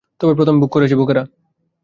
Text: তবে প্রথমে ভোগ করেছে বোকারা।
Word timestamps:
তবে 0.21 0.33
প্রথমে 0.37 0.59
ভোগ 0.61 0.71
করেছে 0.71 0.95
বোকারা। 0.95 1.23